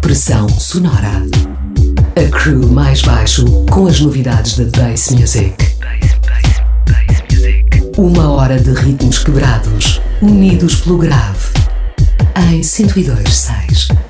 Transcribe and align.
Pressão 0.00 0.48
sonora. 0.48 1.22
A 2.16 2.30
crew 2.30 2.68
mais 2.68 3.02
baixo 3.02 3.44
com 3.70 3.86
as 3.86 4.00
novidades 4.00 4.56
da 4.56 4.64
Bass 4.78 5.10
Music. 5.10 5.56
Uma 7.98 8.30
hora 8.30 8.58
de 8.58 8.70
ritmos 8.72 9.18
quebrados, 9.18 10.00
unidos 10.22 10.76
pelo 10.82 10.98
grave. 10.98 11.48
Em 12.36 12.60
102.6. 12.60 14.03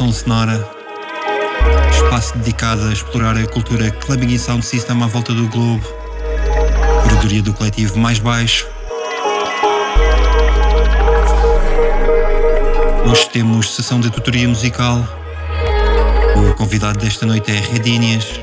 Pressão 0.00 0.12
Sonora, 0.14 0.70
espaço 1.92 2.38
dedicado 2.38 2.88
a 2.88 2.92
explorar 2.92 3.36
a 3.36 3.46
cultura 3.46 3.90
clubbing 3.90 4.32
e 4.32 4.38
sound 4.38 4.64
system 4.64 5.02
à 5.02 5.06
volta 5.06 5.34
do 5.34 5.46
globo, 5.46 5.86
curadoria 7.02 7.42
do 7.42 7.52
coletivo 7.52 7.98
mais 7.98 8.18
baixo. 8.18 8.66
Hoje 13.10 13.28
temos 13.28 13.74
sessão 13.74 14.00
de 14.00 14.08
tutoria 14.08 14.48
musical. 14.48 15.06
O 16.34 16.54
convidado 16.54 16.98
desta 16.98 17.26
noite 17.26 17.52
é 17.52 17.56
Redínias, 17.56 18.40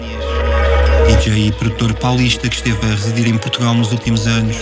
DJ 1.08 1.48
e 1.48 1.52
produtor 1.54 1.96
paulista 1.96 2.48
que 2.48 2.56
esteve 2.56 2.86
a 2.86 2.92
residir 2.92 3.28
em 3.28 3.38
Portugal 3.40 3.74
nos 3.74 3.92
últimos 3.92 4.28
anos. 4.28 4.58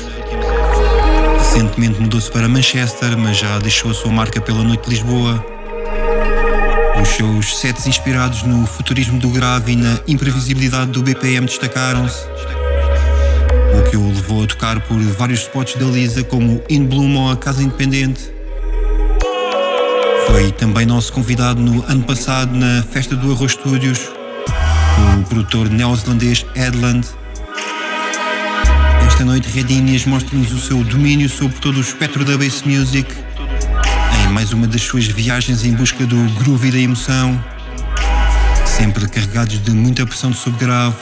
Recentemente 1.40 2.00
mudou-se 2.00 2.32
para 2.32 2.48
Manchester, 2.48 3.18
mas 3.18 3.36
já 3.36 3.60
deixou 3.60 3.92
a 3.92 3.94
sua 3.94 4.14
marca 4.14 4.40
pela 4.40 4.64
noite 4.64 4.86
de 4.86 4.92
Lisboa. 4.92 5.55
Os 7.02 7.10
seus 7.10 7.58
sets 7.58 7.88
inspirados 7.88 8.44
no 8.44 8.66
futurismo 8.66 9.20
do 9.20 9.30
grave 9.30 9.74
e 9.74 9.76
na 9.76 10.00
imprevisibilidade 10.08 10.92
do 10.92 11.04
BPM 11.04 11.46
destacaram-se, 11.46 12.26
o 13.78 13.90
que 13.90 13.98
o 13.98 14.08
levou 14.08 14.44
a 14.44 14.48
tocar 14.48 14.80
por 14.82 14.98
vários 15.00 15.42
spots 15.42 15.76
da 15.76 15.86
Lisa, 15.86 16.24
como 16.24 16.64
In 16.70 16.86
Bloom 16.86 17.16
ou 17.18 17.32
a 17.32 17.38
Casa 17.38 17.62
Independente. 17.62 18.32
Foi 20.28 20.52
também 20.54 20.86
nosso 20.86 21.14
convidado 21.14 21.62
no 21.62 21.84
ano 21.86 22.04
passado 22.04 22.56
na 22.56 22.84
Festa 22.84 23.16
do 23.16 23.32
Arroz 23.32 23.52
Studios, 23.52 24.00
o 25.20 25.24
produtor 25.24 25.70
neozelandês 25.70 26.46
Edland. 26.56 27.08
Esta 29.06 29.24
noite, 29.24 29.50
Redinhas 29.50 30.06
mostra-nos 30.06 30.52
o 30.52 30.60
seu 30.60 30.84
domínio 30.84 31.30
sobre 31.30 31.58
todo 31.60 31.78
o 31.78 31.82
espectro 31.82 32.26
da 32.26 32.38
bass 32.38 32.64
music 32.64 33.14
em 34.26 34.32
mais 34.32 34.52
uma 34.52 34.68
das 34.68 34.82
suas 34.82 35.06
viagens 35.06 35.64
em 35.64 35.74
busca 35.74 36.06
do 36.06 36.18
groove 36.40 36.68
e 36.68 36.72
da 36.72 36.78
emoção, 36.78 37.44
sempre 38.66 39.08
carregados 39.08 39.62
de 39.62 39.72
muita 39.72 40.06
pressão 40.06 40.32
de 40.32 40.38
subgrave. 40.38 40.96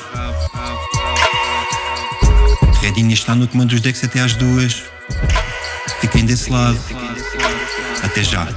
Redinha 2.81 3.13
está 3.13 3.33
no 3.33 3.47
comando 3.47 3.69
dos 3.69 3.81
decks 3.81 4.03
até 4.03 4.19
às 4.19 4.35
duas. 4.35 4.83
Fiquem 6.01 6.25
desse 6.25 6.51
lado. 6.51 6.79
Até 8.03 8.23
já. 8.23 8.47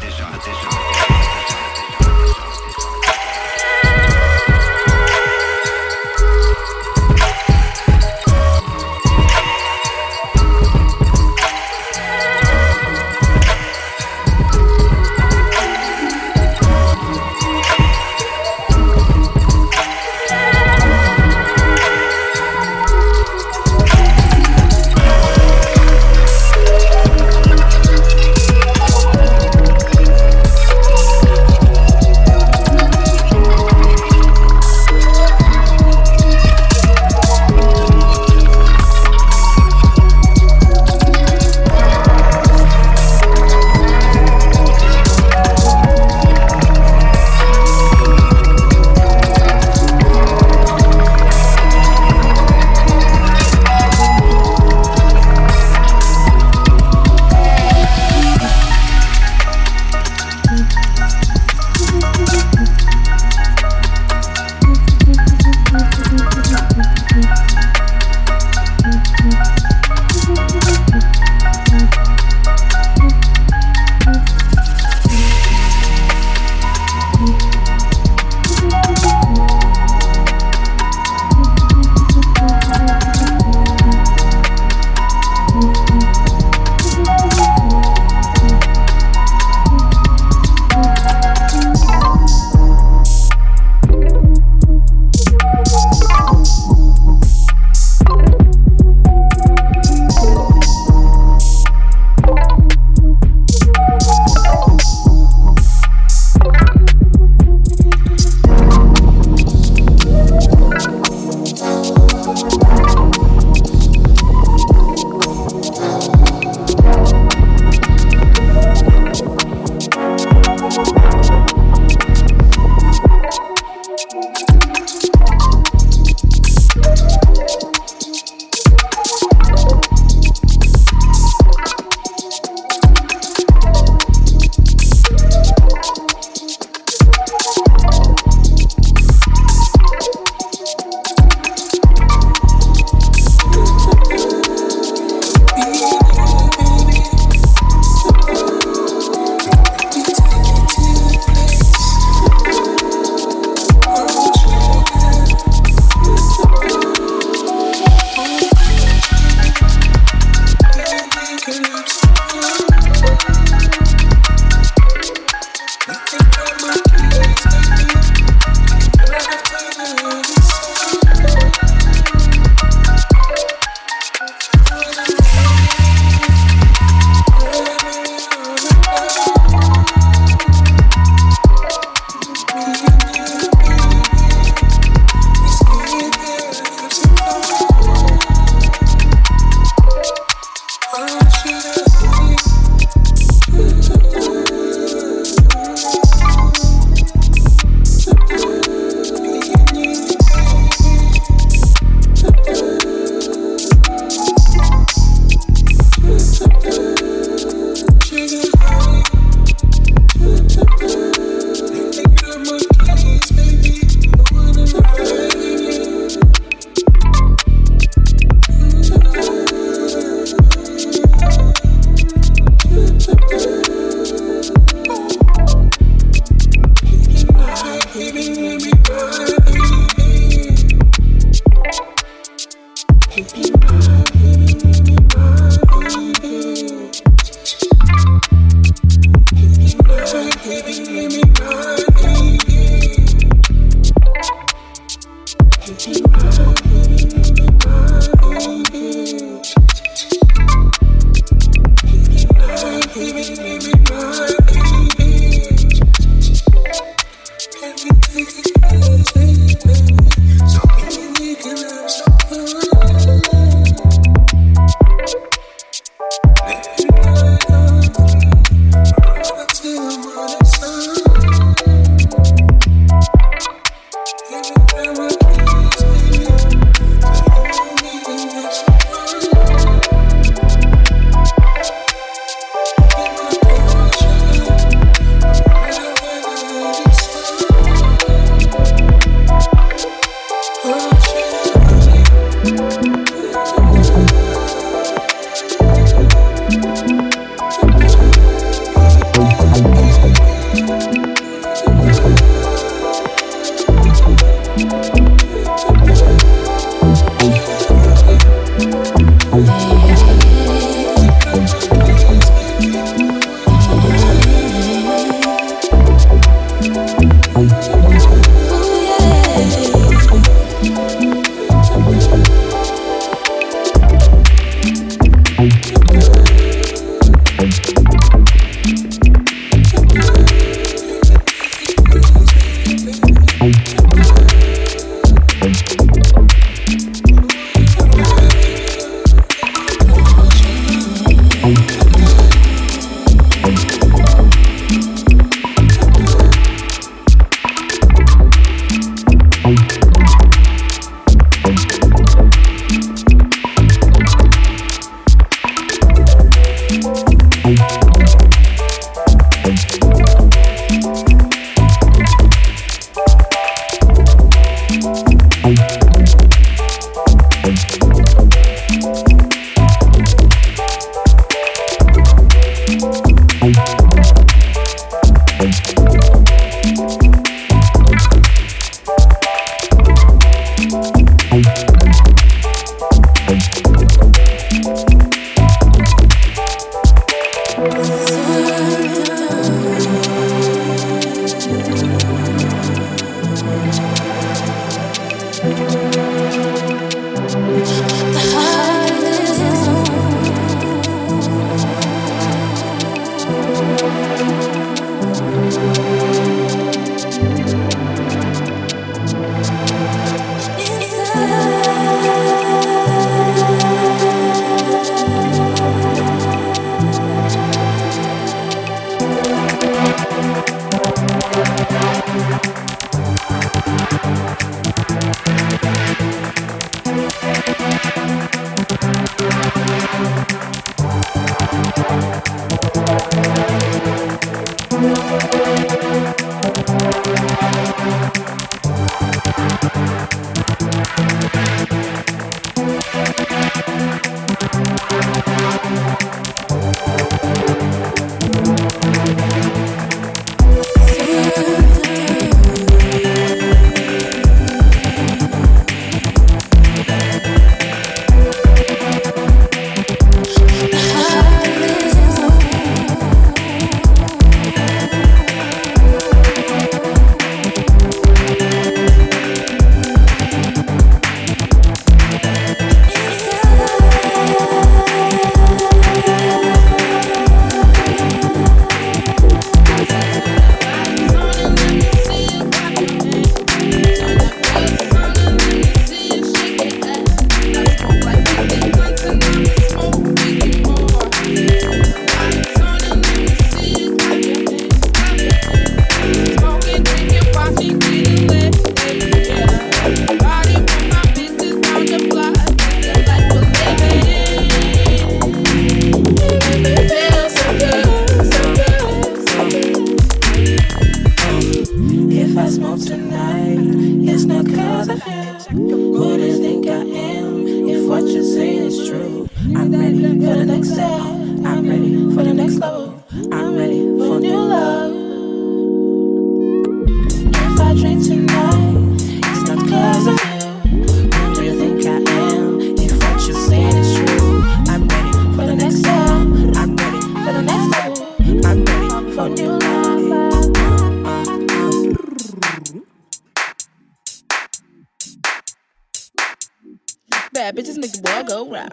Bad 547.36 547.54
bitches 547.54 547.76
make 547.76 547.92
the 547.92 548.00
world 548.00 548.28
go 548.28 548.48
round. 548.50 548.72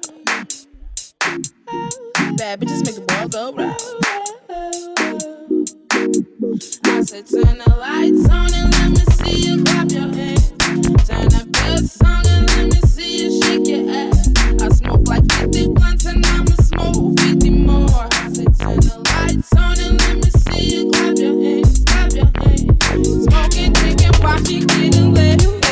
Bad 2.38 2.62
bitches 2.62 2.86
make 2.86 2.96
the 2.96 3.04
world 3.12 3.32
go 3.34 3.52
round. 3.52 3.76
I 6.86 7.02
said, 7.02 7.28
turn 7.28 7.58
the 7.58 7.76
lights 7.78 8.30
on 8.30 8.54
and 8.54 8.72
let 8.72 8.90
me 8.92 9.04
see 9.20 9.52
you 9.52 9.64
clap 9.66 9.92
your 9.92 10.08
hands. 10.08 10.52
Turn 11.04 11.28
the 11.28 11.44
bells 11.52 12.02
on 12.04 12.26
and 12.26 12.48
let 12.56 12.72
me 12.72 12.80
see 12.88 13.24
you 13.24 13.42
shake 13.44 13.68
your 13.68 13.84
ass. 13.92 14.30
I 14.62 14.70
smoke 14.70 15.10
like 15.10 15.30
50 15.34 15.68
blunts 15.68 16.06
and 16.06 16.26
I'ma 16.26 16.56
smoke 16.64 17.20
50 17.20 17.50
more. 17.50 17.90
I 17.92 18.32
said, 18.32 18.58
turn 18.58 18.80
the 18.80 18.96
lights 19.12 19.52
on 19.58 19.78
and 19.78 20.00
let 20.00 20.16
me 20.24 20.30
see 20.48 20.64
you 20.74 20.90
clap 20.90 21.18
your 21.18 21.36
hands, 21.44 21.84
clap 21.84 22.14
your 22.14 22.32
hands. 22.40 23.28
Smoking, 23.28 23.74
drinking, 23.74 24.24
watching, 24.24 24.66
getting 24.68 25.14
lit. 25.14 25.63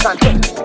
Sunday. 0.00 0.59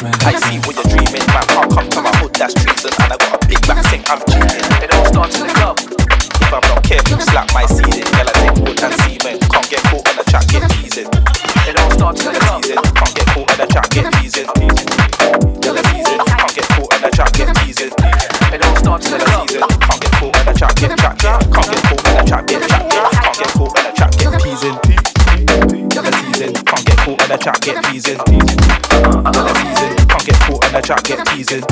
I 0.00 0.32
see 0.48 0.56
what 0.64 0.72
you're 0.80 0.88
dreaming, 0.96 1.28
man. 1.28 1.44
How 1.52 1.68
come 1.68 1.84
to 1.84 2.00
my 2.00 2.08
hood? 2.24 2.32
That's 2.32 2.56
treason, 2.56 2.88
and 3.04 3.12
I 3.12 3.16
got 3.20 3.36
a 3.36 3.38
big 3.44 3.60
back 3.68 3.84
thing. 3.92 4.00
I'm 4.08 4.16
cheating. 4.32 4.64
They 4.80 4.88
don't 4.88 5.04
start 5.04 5.28
to 5.28 5.44
the 5.44 5.52
club. 5.52 5.76
If 5.76 6.48
I'm 6.48 6.64
not 6.72 6.80
careful, 6.88 7.20
slap 7.20 7.52
my 7.52 7.68
ceiling. 7.68 8.08
Girl, 8.16 8.24
I 8.24 8.32
take 8.32 8.56
wood 8.64 8.80
and 8.80 8.96
semen. 9.04 9.36
Can't 9.44 9.68
get 9.68 9.84
caught 9.92 10.08
in 10.08 10.16
the 10.16 10.24
trap, 10.24 10.48
get 10.48 10.64
teasing. 10.72 11.04
They 11.68 11.76
don't 11.76 11.92
start 11.92 12.16
to 12.16 12.32
the 12.32 12.40
club. 12.40 12.64
Can't 12.64 13.12
get 13.12 13.28
caught 13.28 13.50
in 13.52 13.58
the 13.60 13.66
trap, 13.68 13.88
get 13.92 14.08
teasing. 14.16 14.48
I'm. 14.56 14.72
Can't 15.20 16.54
get 16.56 16.64
caught 16.72 16.96
on 16.96 17.00
the 17.04 17.10
track, 17.12 17.32
get 17.36 17.52
teasing. 17.60 17.92
They 18.48 18.56
don't 18.56 18.78
start 18.80 19.04
to 19.04 19.10
the 19.12 19.20
club. 19.20 19.52
Can't 19.52 20.00
get 20.00 20.12
caught 20.16 20.32
on 20.32 20.44
the 20.48 20.52
track, 20.56 20.74
get 20.80 20.96
track. 20.96 21.16
Can't 21.20 21.44
get 21.44 21.84
caught 21.84 22.08
on 22.08 22.16
the 22.16 22.24
track, 22.24 22.48
get 22.48 22.64
track. 22.64 22.88
Can't 22.88 23.36
get 23.36 23.52
caught 23.52 23.76
on 23.76 23.84
the 23.84 23.92
track, 23.92 24.12
get 24.16 24.32
teasing. 24.40 24.80
I'm. 24.80 26.56
Can't 26.56 26.84
get 26.88 26.96
caught 27.04 27.20
on 27.20 27.28
the 27.28 27.36
track, 27.36 27.60
get 27.60 27.84
teasing 27.84 28.29
chat, 30.90 31.04
get 31.04 31.26
teasing. 31.26 31.62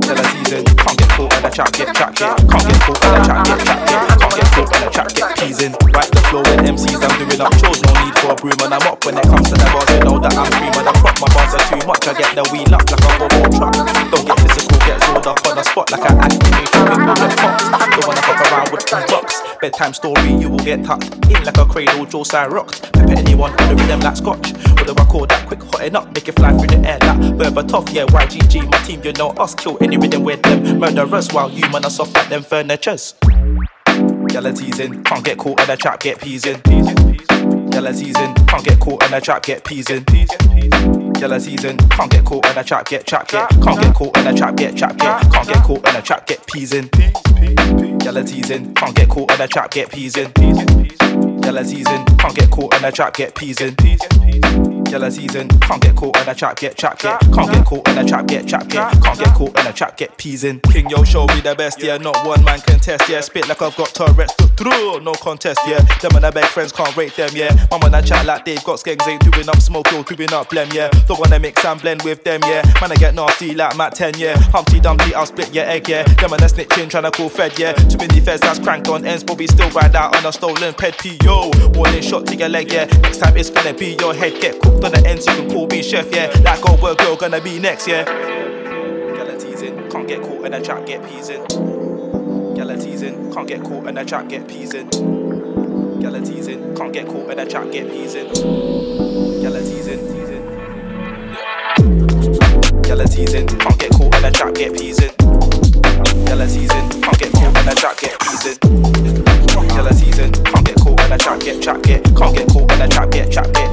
Tell 0.00 0.16
her 0.16 0.24
season, 0.32 0.64
can't 0.64 0.96
get 0.96 1.10
caught 1.12 1.36
in 1.36 1.42
the 1.42 1.50
chat, 1.52 1.72
get 1.72 1.92
chat, 1.92 2.14
get. 2.16 2.32
Can't 2.48 2.64
get 2.64 2.80
caught 2.80 3.04
in 3.04 3.12
the 3.12 3.20
chat, 3.28 3.44
get 3.44 3.60
chat, 3.66 3.80
get. 3.84 4.08
Can't 4.16 4.34
get 4.36 4.48
caught 4.56 4.72
in 4.72 4.80
the 4.80 4.90
chat, 4.90 5.08
get 5.12 5.36
teasing. 5.36 5.74
Right 5.92 6.10
the 6.10 6.20
flow 6.32 6.40
with 6.40 6.64
MCs, 6.64 7.02
I'm 7.04 7.12
doing 7.20 7.40
up 7.40 7.52
chores. 7.60 7.82
No 7.84 7.92
need 8.00 8.16
for 8.16 8.32
a 8.32 8.36
broom 8.36 8.60
and 8.64 8.72
I'm 8.72 8.86
up 8.88 9.04
when 9.04 9.18
it 9.18 9.24
comes 9.24 9.48
to 9.50 9.56
the 9.60 9.68
bars. 9.68 9.90
You 9.92 10.00
know 10.00 10.16
that 10.18 10.32
I'm 10.32 10.48
cream 10.48 10.72
and 10.80 10.88
I 10.88 10.92
prop 10.96 11.20
my 11.20 11.28
bars 11.34 11.52
are 11.60 11.64
too 11.68 11.86
much. 11.86 12.08
I 12.08 12.14
get 12.16 12.32
the 12.32 12.44
wheel 12.48 12.72
up 12.72 12.88
like 12.88 13.04
a 13.04 13.18
bubble 13.20 13.52
truck. 13.52 13.74
Don't 14.08 14.24
get 14.24 14.40
physical 14.40 14.75
load 15.16 15.26
up 15.26 15.46
on 15.46 15.56
the 15.56 15.62
spot 15.62 15.90
like 15.90 16.10
an 16.10 16.18
animation. 16.18 16.60
We 16.60 16.66
call 16.66 16.86
them 16.86 17.36
pops. 17.36 17.64
Don't 17.68 18.06
wanna 18.06 18.22
fuck 18.22 18.52
around 18.52 18.70
with 18.72 18.86
them 18.86 19.06
box. 19.08 19.42
Bedtime 19.60 19.94
story, 19.94 20.32
you 20.32 20.50
will 20.50 20.58
get 20.58 20.84
tucked 20.84 21.14
in 21.30 21.42
like 21.44 21.56
a 21.56 21.64
cradle. 21.64 22.04
Joe 22.06 22.24
I 22.32 22.46
rocked. 22.46 22.92
Pepper 22.92 23.12
anyone 23.12 23.52
on 23.60 23.68
the 23.68 23.82
rhythm 23.82 24.00
like 24.00 24.16
scotch. 24.16 24.52
With 24.52 24.88
a 24.88 24.94
record 24.94 25.30
that 25.30 25.46
quick, 25.46 25.62
hotting 25.62 25.96
up, 25.96 26.14
make 26.14 26.28
it 26.28 26.36
fly 26.36 26.52
through 26.56 26.68
the 26.68 26.88
air 26.88 26.98
like 27.00 27.66
tough, 27.68 27.88
Yeah, 27.90 28.04
YGG, 28.06 28.70
my 28.70 28.78
team, 28.78 29.02
you 29.02 29.12
know 29.14 29.30
us. 29.30 29.54
Kill 29.54 29.78
any 29.80 29.96
rhythm 29.96 30.24
with 30.24 30.42
them 30.42 30.78
murderers 30.78 31.32
while 31.32 31.50
you 31.50 31.68
man 31.70 31.84
are 31.84 31.90
soft 31.90 32.14
like 32.14 32.28
them 32.28 32.42
furnitures. 32.42 33.14
Y'all 34.32 34.52
teasing, 34.52 35.02
can't 35.04 35.24
get 35.24 35.38
caught 35.38 35.60
in 35.62 35.70
a 35.70 35.76
trap, 35.76 36.00
get 36.00 36.20
peas 36.20 36.44
in. 36.46 36.60
Y'all 37.72 37.92
teasing, 37.92 38.34
can't 38.46 38.64
get 38.64 38.78
caught 38.78 39.02
in 39.04 39.14
a 39.14 39.20
trap, 39.20 39.42
get 39.42 39.64
peas 39.64 39.88
in. 39.88 41.05
Yalla 41.20 41.40
season, 41.40 41.76
can't 41.88 42.10
get 42.10 42.24
caught 42.24 42.46
in 42.46 42.58
a 42.58 42.62
trap, 42.62 42.86
get 42.88 43.06
trap, 43.06 43.28
get. 43.28 43.48
Can't 43.62 43.80
get 43.80 43.94
caught 43.94 44.16
in 44.18 44.26
a 44.26 44.34
trap, 44.34 44.56
get 44.56 44.76
trap, 44.76 44.96
get. 44.98 45.32
Can't 45.32 45.48
get 45.48 45.62
caught 45.62 45.88
in 45.88 45.96
a 45.96 46.02
trap, 46.02 46.26
get 46.26 46.46
peas 46.46 46.72
in. 46.72 46.90
Yalla 48.04 48.22
teasing, 48.22 48.74
can't 48.74 48.94
get 48.94 49.08
caught 49.08 49.32
in 49.32 49.40
a 49.40 49.48
trap, 49.48 49.70
get 49.70 49.90
peas 49.90 50.16
in. 50.16 50.30
Yalla 51.42 51.64
teasing, 51.64 52.04
can't 52.18 52.34
get 52.34 52.50
caught 52.50 52.74
in 52.74 52.84
a 52.84 52.92
trap, 52.92 53.14
get 53.14 53.34
peas 53.34 53.60
in. 53.60 54.65
Yellow 54.96 55.10
season, 55.10 55.46
can't 55.60 55.82
get 55.82 55.94
caught 55.94 56.16
in 56.16 56.26
a 56.26 56.34
trap, 56.34 56.56
get 56.56 56.78
trap, 56.78 56.98
get. 56.98 57.20
Can't 57.20 57.52
get 57.52 57.66
caught 57.66 57.86
in 57.86 57.98
a 57.98 58.04
trap, 58.08 58.26
get 58.26 58.48
trap, 58.48 58.66
get. 58.66 59.02
Can't 59.02 59.18
get 59.18 59.34
caught 59.34 59.60
in 59.60 59.66
a 59.66 59.72
trap, 59.74 59.98
get 59.98 60.16
peas 60.16 60.42
in. 60.42 60.58
King 60.72 60.88
Yo 60.88 61.04
show 61.04 61.26
me 61.26 61.42
the 61.42 61.54
best, 61.54 61.82
yeah. 61.82 61.98
Not 61.98 62.16
one 62.26 62.42
man 62.44 62.62
can 62.62 62.80
test, 62.80 63.06
yeah. 63.06 63.20
Spit 63.20 63.46
like 63.46 63.60
I've 63.60 63.76
got 63.76 63.88
Tourette's, 63.88 64.32
through, 64.56 65.00
no 65.00 65.12
contest, 65.12 65.60
yeah. 65.66 65.80
Them 66.00 66.14
and 66.14 66.24
their 66.24 66.32
best 66.32 66.52
friends 66.52 66.72
can't 66.72 66.96
rate 66.96 67.14
them, 67.14 67.28
yeah. 67.34 67.54
Man 67.70 67.80
when 67.82 67.94
I 67.94 68.00
chat 68.00 68.24
like 68.24 68.46
they've 68.46 68.64
got 68.64 68.78
skanks, 68.78 69.06
ain't 69.06 69.20
doing 69.30 69.46
up 69.50 69.60
smoke, 69.60 69.90
yo, 69.92 70.02
doing 70.02 70.32
up 70.32 70.48
blem, 70.48 70.72
yeah. 70.72 70.88
Don't 71.06 71.20
wanna 71.20 71.38
mix 71.38 71.62
and 71.62 71.78
blend 71.78 72.00
with 72.00 72.24
them, 72.24 72.40
yeah. 72.44 72.62
Man, 72.80 72.90
I 72.90 72.94
get 72.94 73.14
nasty 73.14 73.54
like 73.54 73.76
Matt 73.76 73.96
10, 73.96 74.14
yeah. 74.16 74.38
Humpty 74.50 74.80
Dumpty, 74.80 75.14
I'll 75.14 75.26
split 75.26 75.52
your 75.52 75.66
egg, 75.66 75.90
yeah. 75.90 76.04
Them 76.04 76.32
and 76.32 76.40
the 76.40 76.46
snitching, 76.46 76.88
tryna 76.88 77.12
call 77.12 77.28
Fed, 77.28 77.58
yeah. 77.58 77.74
Too 77.74 77.98
many 77.98 78.20
feds 78.20 78.40
that's 78.40 78.58
cranked 78.58 78.88
on 78.88 79.04
ends, 79.04 79.22
but 79.24 79.36
we 79.36 79.46
still 79.46 79.68
ride 79.72 79.94
out 79.94 80.16
on 80.16 80.24
a 80.24 80.32
stolen 80.32 80.72
ped 80.72 80.98
P, 80.98 81.18
yo. 81.22 81.50
Warning 81.74 82.00
shot 82.00 82.26
to 82.28 82.34
your 82.34 82.48
leg, 82.48 82.72
yeah. 82.72 82.86
Next 83.02 83.18
time 83.18 83.36
it's 83.36 83.50
gonna 83.50 83.74
be 83.74 83.94
your 84.00 84.14
head, 84.14 84.40
get 84.40 84.58
cooked 84.62 84.85
on 84.86 84.92
the 84.92 85.08
ends, 85.08 85.26
you 85.26 85.34
can 85.34 85.50
call 85.50 85.66
me 85.66 85.82
chef, 85.82 86.06
yeah. 86.14 86.28
That 86.28 86.62
Goldberg 86.62 86.98
girl 86.98 87.16
gonna 87.16 87.40
be 87.40 87.58
next, 87.58 87.88
yeah. 87.88 88.04
Gala 88.04 89.36
teasing, 89.36 89.90
can't 89.90 90.06
get 90.06 90.22
caught 90.22 90.46
in 90.46 90.54
a 90.54 90.62
trap, 90.62 90.86
get 90.86 91.04
peas 91.08 91.28
in. 91.28 91.42
Gala 92.54 92.76
teasing, 92.76 93.32
can't 93.32 93.48
get 93.48 93.64
caught 93.64 93.88
in 93.88 93.98
a 93.98 94.04
trap, 94.04 94.28
get 94.28 94.46
peas 94.46 94.74
in. 94.74 94.88
Gala 96.00 96.20
teasing, 96.20 96.74
can't 96.76 96.92
get 96.92 97.08
caught 97.08 97.30
in 97.30 97.38
a 97.40 97.46
trap, 97.46 97.72
get 97.72 97.90
peas 97.90 98.14
in. 98.14 98.32
Gala 99.42 99.60
teasing, 99.60 99.98
teasing. 100.06 100.44
Gala 102.82 103.06
teasing, 103.08 103.46
can't 103.48 103.78
get 103.80 103.90
caught 103.90 104.14
in 104.14 104.24
a 104.24 104.30
trap, 104.30 104.54
get 104.54 104.72
peas 104.72 105.02
in. 105.02 105.10
Gala 106.26 106.46
teasing, 106.46 107.02
can't 107.02 107.18
get 107.18 107.32
caught 107.32 107.58
in 107.58 107.68
a 107.68 107.74
trap, 107.74 107.98
get 107.98 108.20
peas 108.20 108.46
in. 108.46 108.56
Gala 109.66 109.90
teasing, 109.90 110.32
can't 110.32 110.64
get 110.64 110.76
caught 110.76 111.00
in 111.00 111.12
a 111.12 111.18
trap, 111.18 111.40
get 111.40 111.60
trap, 111.60 111.82
get. 111.82 112.04
Can't 112.16 112.36
get 112.36 112.48
caught 112.48 112.72
in 112.72 112.82
a 112.82 112.88
trap, 112.88 113.10
get 113.10 113.32
trap, 113.32 113.52
get 113.52 113.65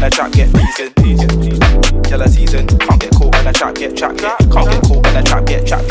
in 0.00 0.06
a 0.06 0.10
trap, 0.10 0.32
get 0.32 0.48
in. 0.54 1.58
Gala 2.02 2.26
teasing, 2.26 2.66
can't 2.66 3.00
get 3.00 3.10
caught 3.12 3.38
in 3.38 3.46
a 3.46 3.52
trap, 3.52 3.74
get 3.74 3.96
get. 3.96 4.16
Can't 4.16 4.70
get 4.70 4.82
caught 4.82 5.06
in 5.06 5.16
a 5.16 5.22
trap, 5.22 5.44
get 5.44 5.66
get 5.66 5.86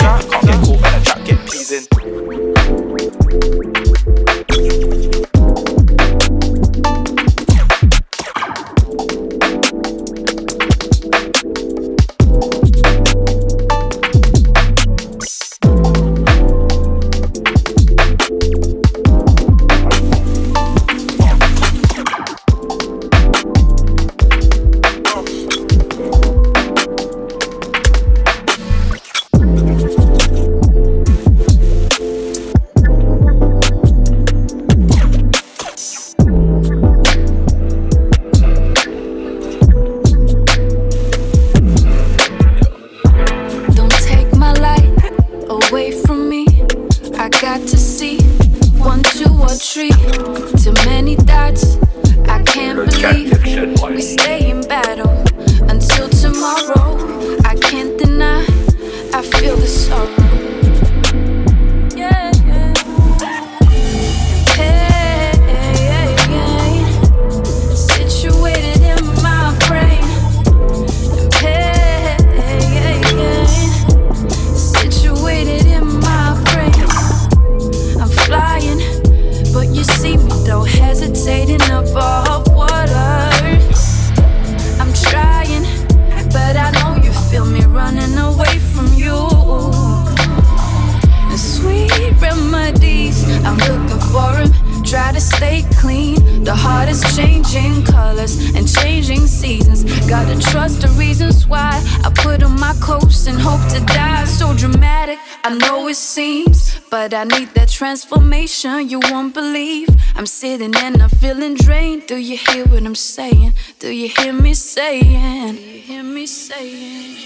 I 107.20 107.26
need 107.26 107.50
that 107.50 107.68
transformation 107.68 108.88
you 108.88 109.02
won't 109.12 109.34
believe. 109.34 109.90
I'm 110.16 110.26
sitting 110.26 110.74
and 110.74 111.04
I'm 111.04 111.10
feeling 111.10 111.54
drained. 111.54 112.08
Do 112.08 112.16
you 112.16 112.38
hear 112.38 112.64
what 112.66 112.82
I'm 112.86 112.96
saying? 112.96 113.56
Do 113.80 113.90
you 113.90 114.08
hear 114.08 114.32
me 114.32 114.54
saying? 114.54 115.56
Do 115.56 115.62
you 115.62 115.82
hear 115.82 116.02
me 116.02 116.26
saying? 116.26 117.18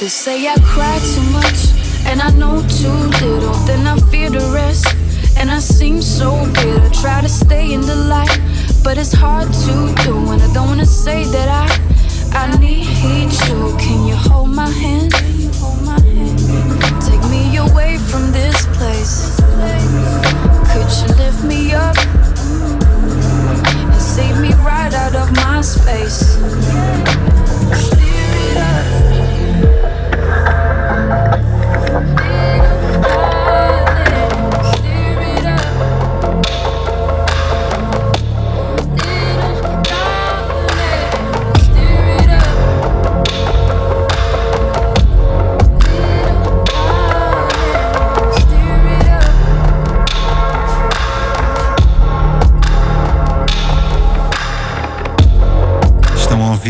They 0.00 0.08
say 0.08 0.48
I 0.48 0.56
cry 0.64 0.98
too 1.14 1.22
much 1.30 1.60
and 2.06 2.20
I 2.20 2.30
know 2.30 2.60
too 2.66 3.00
little. 3.24 3.54
Then 3.68 3.86
I 3.86 4.00
fear 4.10 4.30
the 4.30 4.50
rest 4.52 4.88
and 5.38 5.48
I 5.48 5.60
seem 5.60 6.02
so 6.02 6.30
bitter. 6.52 6.90
Try 7.00 7.20
to 7.20 7.28
stay 7.28 7.72
in 7.72 7.82
the 7.82 7.94
light, 7.94 8.36
but 8.82 8.98
it's 8.98 9.12
hard 9.12 9.46
to 9.46 10.02
do. 10.02 10.16
And 10.32 10.42
I 10.42 10.52
don't 10.52 10.66
wanna 10.66 10.86
say 10.86 11.22
that 11.22 11.48
I 11.48 12.00
I 12.32 12.56
need 12.58 13.30
you. 13.46 13.76
Can 13.78 14.08
you 14.08 14.16
hold 14.16 14.50
my 14.50 14.68
hand? 14.68 15.14
Hold 15.62 15.82
my 15.86 16.00
hand. 16.00 17.02
Take 17.06 17.19
away 17.68 17.98
from 17.98 18.32
this 18.32 18.66
place. 18.76 19.36
Could 20.72 20.90
you 21.00 21.08
lift 21.16 21.44
me 21.44 21.72
up 21.72 21.96
and 23.92 24.02
save 24.02 24.38
me 24.40 24.52
right 24.64 24.92
out 24.94 25.14
of 25.14 25.32
my 25.36 25.60
space? 25.60 26.38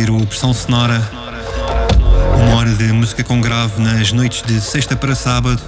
Ouvir 0.01 0.11
o 0.11 0.27
Pressão 0.27 0.55
Sonora, 0.55 1.03
uma 2.35 2.57
hora 2.57 2.71
de 2.71 2.91
música 2.93 3.23
com 3.23 3.41
grave 3.41 3.83
nas 3.83 4.13
noites 4.13 4.43
de 4.43 4.59
sexta 4.61 4.97
para 4.97 5.15
sábado, 5.15 5.61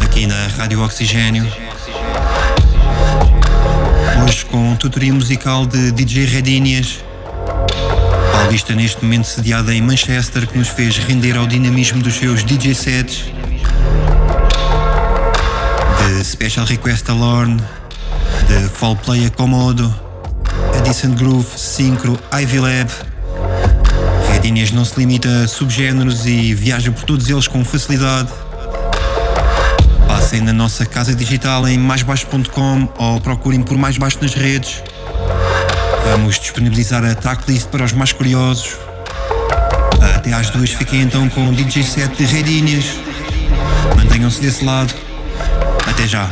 aqui 0.00 0.26
na 0.26 0.48
Rádio 0.56 0.82
Oxigênio. 0.82 1.46
Hoje 4.24 4.44
com 4.46 4.74
tutoria 4.76 5.12
musical 5.12 5.66
de 5.66 5.92
DJ 5.92 6.24
Redinhas, 6.24 7.04
paulista 8.32 8.74
neste 8.74 9.04
momento 9.04 9.26
sediada 9.26 9.72
em 9.72 9.80
Manchester, 9.80 10.48
que 10.48 10.58
nos 10.58 10.68
fez 10.68 10.96
render 10.98 11.36
ao 11.36 11.46
dinamismo 11.46 12.02
dos 12.02 12.14
seus 12.14 12.44
DJ 12.44 12.74
sets. 12.74 13.24
De 15.98 16.24
Special 16.24 16.66
Request 16.66 17.08
Alorn, 17.10 17.62
de 18.48 18.68
Fall 18.68 18.96
Play 18.96 19.26
Acomodo, 19.26 19.94
Decent 20.84 21.16
Groove, 21.16 21.46
Synchro, 21.56 22.18
Ivy 22.32 22.58
Lab, 22.58 22.90
Inês 24.46 24.70
não 24.70 24.84
se 24.84 24.96
limita 24.96 25.28
a 25.42 25.48
subgéneros 25.48 26.24
e 26.24 26.54
viaja 26.54 26.92
por 26.92 27.02
todos 27.02 27.28
eles 27.28 27.48
com 27.48 27.64
facilidade. 27.64 28.28
Passem 30.06 30.40
na 30.40 30.52
nossa 30.52 30.86
casa 30.86 31.12
digital 31.12 31.66
em 31.66 31.76
maisbaixo.com 31.76 32.88
ou 32.96 33.20
procurem 33.20 33.60
por 33.60 33.76
Mais 33.76 33.98
Baixo 33.98 34.18
nas 34.22 34.34
redes. 34.34 34.84
Vamos 36.04 36.38
disponibilizar 36.38 37.04
a 37.04 37.14
tracklist 37.14 37.66
para 37.66 37.84
os 37.84 37.92
mais 37.92 38.12
curiosos. 38.12 38.76
Até 40.14 40.32
às 40.32 40.48
duas 40.50 40.70
fiquem 40.70 41.02
então 41.02 41.28
com 41.28 41.48
o 41.48 41.52
DJ 41.52 41.82
set 41.82 42.16
de 42.16 42.24
Redinhas. 42.24 42.84
Mantenham-se 43.96 44.40
desse 44.40 44.64
lado. 44.64 44.94
Até 45.88 46.06
já. 46.06 46.30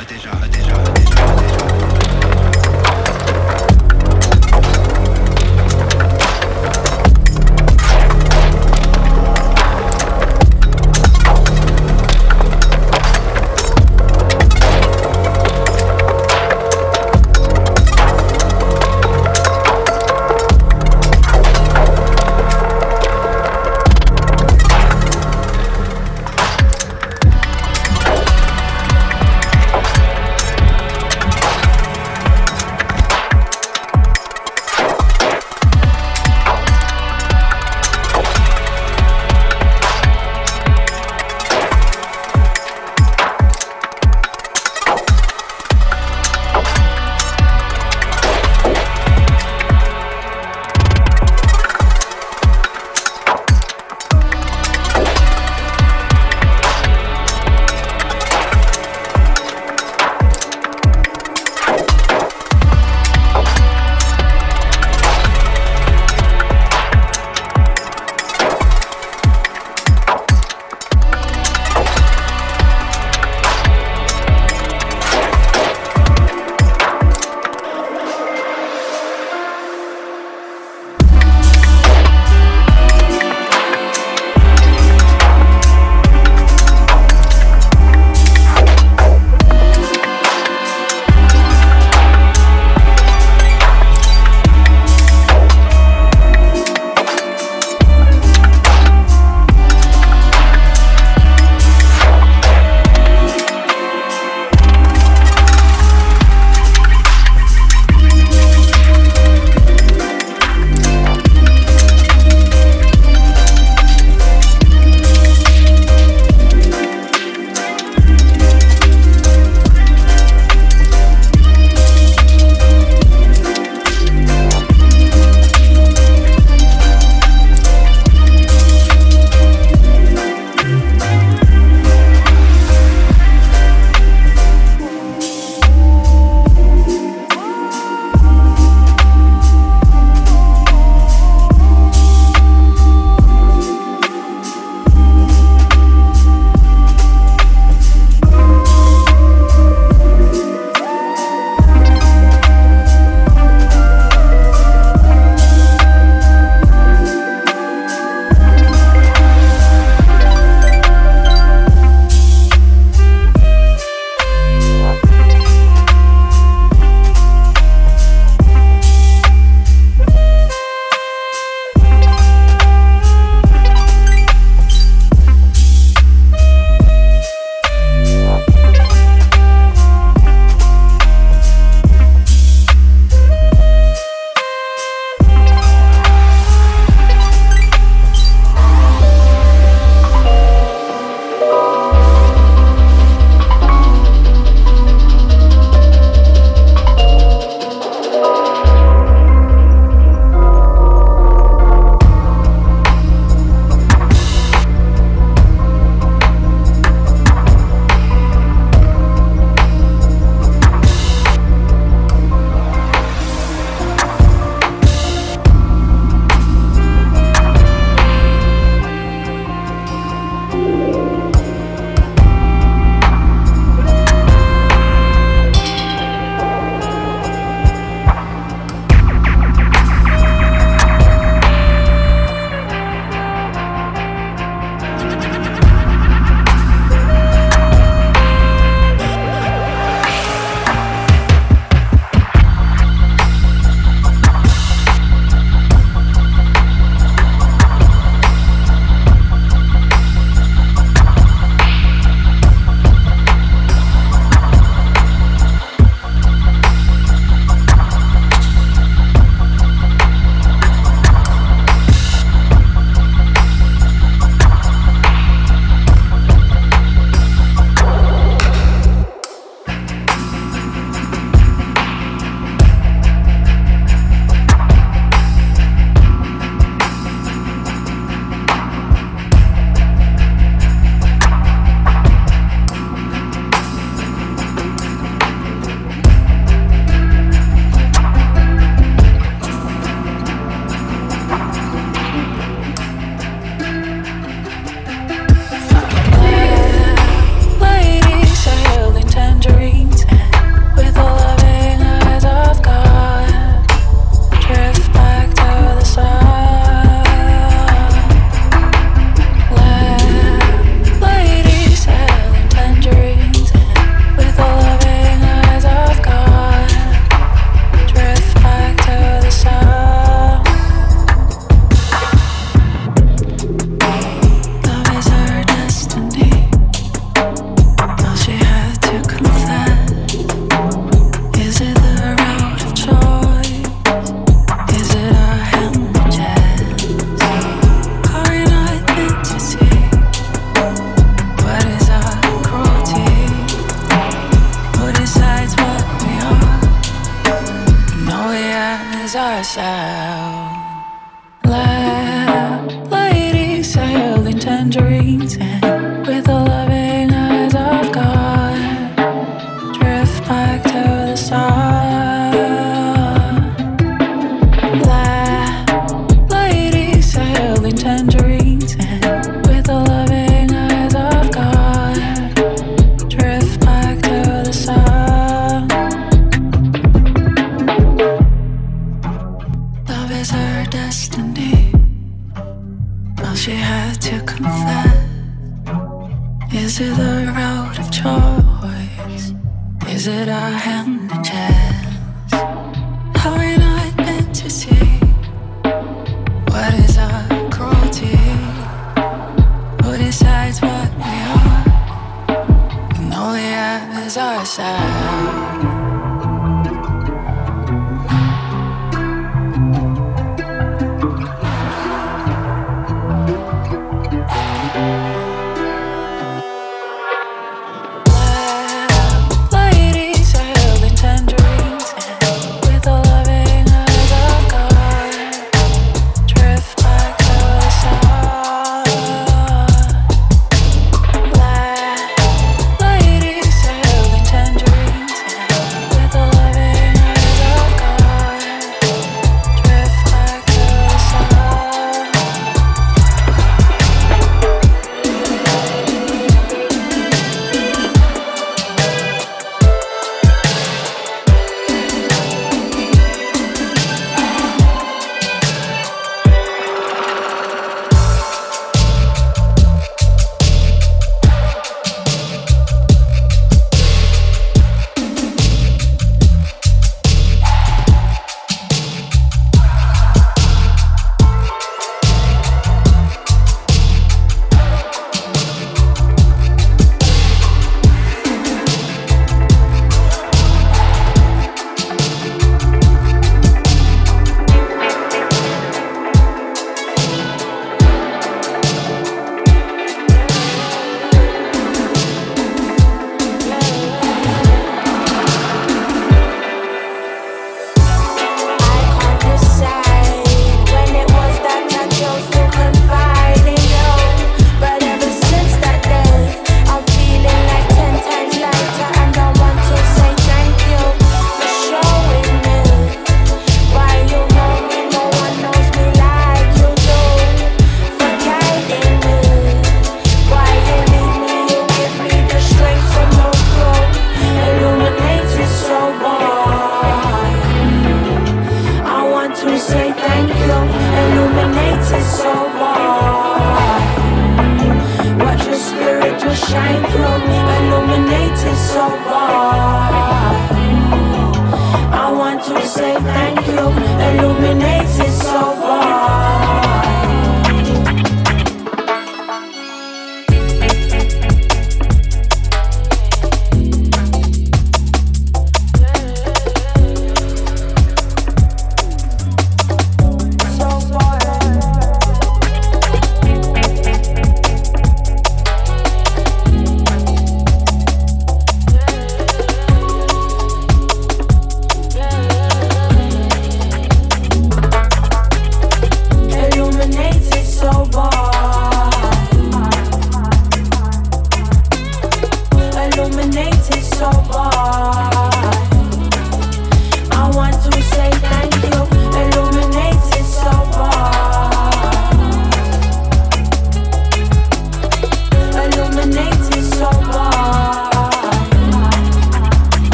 Air 404.17 404.43
is 404.43 405.54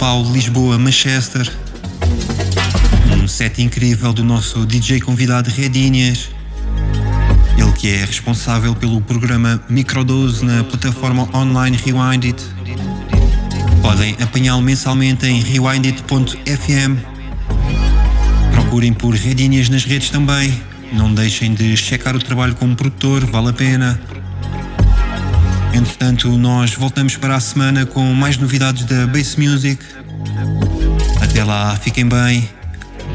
ligação 0.00 0.06
São 0.06 0.08
Paulo-Lisboa-Manchester. 0.08 1.52
Um 3.22 3.28
set 3.28 3.62
incrível 3.62 4.12
do 4.12 4.24
nosso 4.24 4.64
DJ 4.64 5.00
convidado 5.00 5.50
Redinhas. 5.50 6.30
Ele 7.56 7.72
que 7.72 7.88
é 7.88 8.04
responsável 8.04 8.74
pelo 8.74 9.00
programa 9.02 9.62
Microdose 9.68 10.44
na 10.44 10.64
plataforma 10.64 11.28
online 11.34 11.76
Rewinded. 11.76 12.36
Podem 13.82 14.16
apanhá-lo 14.20 14.62
mensalmente 14.62 15.26
em 15.26 15.40
rewinded.fm. 15.42 16.96
Procurem 18.54 18.92
por 18.92 19.14
Redinhas 19.14 19.68
nas 19.68 19.84
redes 19.84 20.08
também. 20.08 20.60
Não 20.92 21.12
deixem 21.12 21.52
de 21.54 21.76
checar 21.76 22.16
o 22.16 22.18
trabalho 22.18 22.54
como 22.54 22.74
produtor, 22.74 23.24
vale 23.26 23.50
a 23.50 23.52
pena. 23.52 24.00
Entretanto, 25.72 26.28
nós 26.36 26.74
voltamos 26.74 27.16
para 27.16 27.36
a 27.36 27.40
semana 27.40 27.86
com 27.86 28.12
mais 28.12 28.36
novidades 28.36 28.84
da 28.84 29.06
Bass 29.06 29.36
Music. 29.36 29.82
Até 31.20 31.44
lá, 31.44 31.76
fiquem 31.76 32.06
bem, 32.06 32.48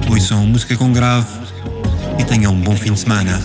ouçam 0.09 0.45
música 0.45 0.75
com 0.77 0.91
grave 0.91 1.27
e 2.19 2.23
tenham 2.23 2.53
um 2.53 2.61
bom 2.61 2.75
fim 2.75 2.93
de 2.93 2.99
semana. 2.99 3.41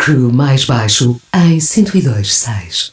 Crew 0.00 0.32
mais 0.32 0.64
baixo 0.64 1.20
em 1.34 1.58
102.6. 1.58 2.88